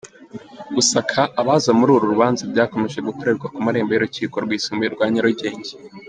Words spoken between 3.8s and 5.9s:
y’Urukiko rwisumbuye rwa Nyarugenge.